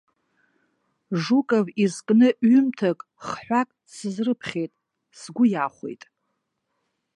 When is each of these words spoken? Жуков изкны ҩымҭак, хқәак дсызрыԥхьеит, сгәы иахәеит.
Жуков 1.23 1.65
изкны 1.83 2.29
ҩымҭак, 2.49 2.99
хқәак 3.25 3.69
дсызрыԥхьеит, 3.85 4.71
сгәы 5.19 5.45
иахәеит. 5.49 6.03